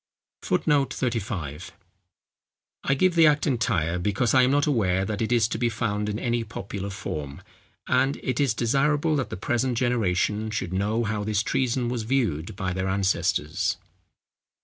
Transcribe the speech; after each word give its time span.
[Footnote 0.41 0.95
35: 0.95 1.73
I 2.85 2.95
give 2.95 3.13
the 3.13 3.27
Act 3.27 3.45
entire, 3.45 3.99
because 3.99 4.33
I 4.33 4.41
am 4.41 4.49
not 4.49 4.65
aware 4.65 5.05
that 5.05 5.21
it 5.21 5.31
is 5.31 5.47
to 5.49 5.59
be 5.59 5.69
found 5.69 6.09
in 6.09 6.17
any 6.17 6.43
popular 6.43 6.89
form; 6.89 7.43
and 7.87 8.17
it 8.23 8.39
is 8.39 8.55
desirable 8.55 9.15
that 9.17 9.29
the 9.29 9.37
present 9.37 9.77
generation 9.77 10.49
should 10.49 10.73
know 10.73 11.03
how 11.03 11.23
this 11.23 11.43
treason 11.43 11.87
was 11.87 12.01
viewed 12.01 12.55
by 12.55 12.73
their 12.73 12.87
ancestors. 12.87 13.77